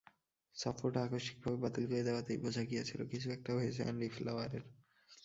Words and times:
সফরটা 0.55 0.99
আকস্মিকভাবে 1.03 1.57
বাতিল 1.63 1.83
করে 1.85 2.03
দেওয়াতেই 2.03 2.41
বোঝা 2.43 2.63
গিয়েছিল, 2.63 2.99
কিছু 3.07 3.27
একটা 3.31 3.51
হয়েছে 3.53 3.81
অ্যান্ডি 3.83 4.07
ফ্লাওয়ারের। 4.09 4.63